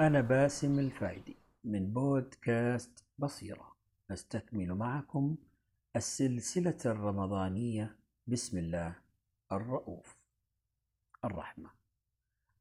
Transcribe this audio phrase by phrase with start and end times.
[0.00, 3.76] أنا باسم الفايدي من بودكاست بصيرة.
[4.10, 5.36] نستكمل معكم
[5.96, 7.96] السلسلة الرمضانية.
[8.26, 8.96] بسم الله
[9.52, 10.16] الرؤوف.
[11.24, 11.70] الرحمة.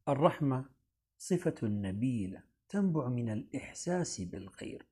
[0.09, 0.66] الرحمة
[1.17, 4.86] صفة نبيلة تنبع من الإحساس بالغير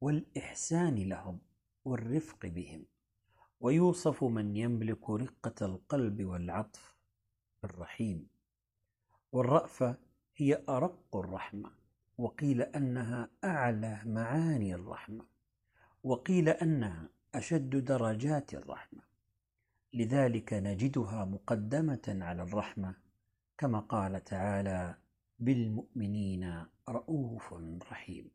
[0.00, 1.38] والإحسان لهم
[1.84, 2.86] والرفق بهم.
[3.60, 6.96] ويوصف من يملك رقة القلب والعطف
[7.64, 8.28] الرحيم.
[9.32, 9.96] والرأفة
[10.36, 11.77] هي أرق الرحمة.
[12.18, 15.24] وقيل أنها أعلى معاني الرحمة
[16.04, 19.02] وقيل أنها أشد درجات الرحمة.
[19.92, 22.94] لذلك نجدها مقدمة على الرحمة
[23.58, 24.94] كما قال تعالى
[25.38, 27.54] بالمؤمنين رؤوف
[27.90, 28.30] رحيم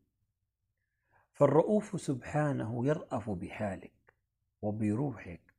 [1.32, 4.14] فالرؤوف سبحانه يرأف بحالك
[4.62, 5.54] وبروحك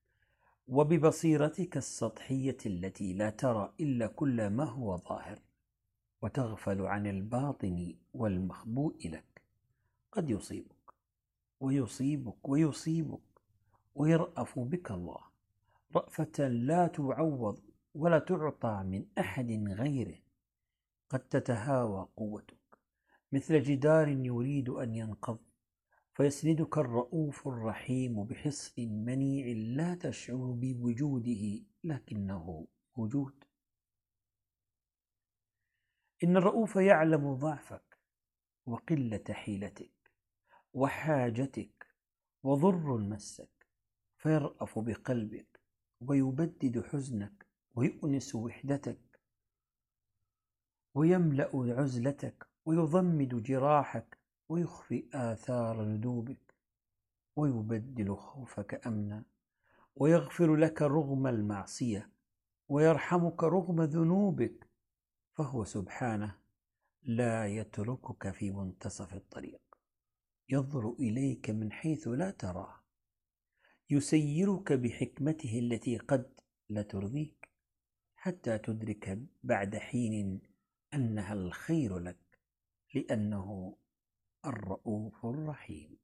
[0.67, 5.40] وببصيرتك السطحية التي لا ترى إلا كل ما هو ظاهر.
[6.26, 9.41] وتغفل عن الباطن والمخبوء لك.
[10.12, 10.93] قد يصيبك
[11.59, 13.41] ويصيبك ويصيبك
[13.95, 15.20] ويرأف بك الله.
[15.96, 17.59] رأفة لا تعوض
[17.96, 20.15] ولا تعطى من أحد غيره.
[21.09, 22.77] قد تتهاوى قوتك.
[23.31, 25.37] مثل جدار يريد أن ينقض
[26.13, 33.43] فيسندك الرؤوف الرحيم بحصن منيع لا تشعر بوجوده لكنه موجود.
[36.26, 37.99] إن الرؤوف يعلم ضعفك
[38.65, 40.12] وقلة حيلتك
[40.73, 41.87] وحاجتك
[42.43, 43.68] وضر مسك
[44.18, 45.59] فيرأف بقلبك
[46.01, 49.20] ويبدد حزنك ويؤنس وحدتك
[50.96, 56.55] ويملأ عزلتك ويضمد جراحك ويخفي آثار ندوبك
[57.35, 59.23] ويبدل خوفك أمنا
[59.96, 62.09] ويغفر لك رغم المعصية
[62.70, 64.68] ويرحمك رغم ذنوبك
[65.35, 66.35] فهو سبحانه
[67.03, 69.62] لا يتركك في منتصف الطريق.
[70.50, 72.79] ينظر إليك من حيث لا تراه.
[73.90, 77.50] يسيرك بحكمته التي قد لا ترضيك
[78.16, 80.41] حتى تدرك بعد حين
[80.94, 82.40] أنها الخير لك
[82.94, 83.78] لأنه
[84.45, 85.97] الرؤوف الرحيم.